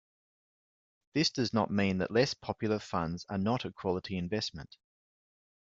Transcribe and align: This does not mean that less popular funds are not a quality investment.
This 1.13 1.29
does 1.29 1.53
not 1.53 1.69
mean 1.69 1.99
that 1.99 2.09
less 2.09 2.33
popular 2.33 2.79
funds 2.79 3.23
are 3.29 3.37
not 3.37 3.65
a 3.65 3.71
quality 3.71 4.17
investment. 4.17 4.77